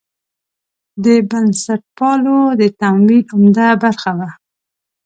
[1.03, 4.29] د بنسټپالو د تمویل عمده برخه وه.